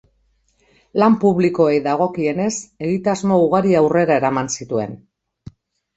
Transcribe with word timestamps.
Lan 1.03 1.17
publikoei 1.23 1.75
dagokienez, 1.89 2.49
egitasmo 2.87 3.41
ugari 3.45 3.79
aurrera 3.83 4.19
eraman 4.23 4.51
zituen. 4.59 5.01